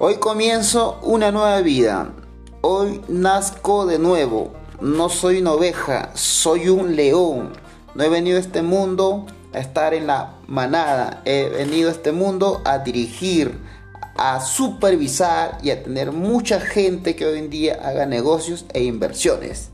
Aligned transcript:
Hoy 0.00 0.16
comienzo 0.16 0.98
una 1.02 1.30
nueva 1.30 1.60
vida. 1.60 2.12
Hoy 2.62 3.00
nazco 3.06 3.86
de 3.86 4.00
nuevo. 4.00 4.52
No 4.80 5.08
soy 5.08 5.38
una 5.38 5.52
oveja, 5.52 6.10
soy 6.14 6.68
un 6.68 6.96
león. 6.96 7.52
No 7.94 8.02
he 8.02 8.08
venido 8.08 8.36
a 8.36 8.40
este 8.40 8.62
mundo 8.62 9.24
a 9.52 9.60
estar 9.60 9.94
en 9.94 10.08
la 10.08 10.34
manada. 10.48 11.22
He 11.24 11.48
venido 11.48 11.90
a 11.90 11.92
este 11.92 12.10
mundo 12.10 12.60
a 12.64 12.78
dirigir, 12.80 13.56
a 14.16 14.40
supervisar 14.40 15.58
y 15.62 15.70
a 15.70 15.84
tener 15.84 16.10
mucha 16.10 16.58
gente 16.58 17.14
que 17.14 17.26
hoy 17.26 17.38
en 17.38 17.50
día 17.50 17.78
haga 17.80 18.04
negocios 18.04 18.64
e 18.72 18.82
inversiones. 18.82 19.70